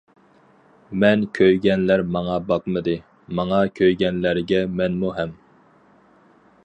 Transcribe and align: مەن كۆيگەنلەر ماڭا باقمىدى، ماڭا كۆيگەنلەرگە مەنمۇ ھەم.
مەن 1.01 1.25
كۆيگەنلەر 1.39 2.03
ماڭا 2.15 2.37
باقمىدى، 2.51 2.95
ماڭا 3.41 3.61
كۆيگەنلەرگە 3.81 4.63
مەنمۇ 4.81 5.13
ھەم. 5.21 5.37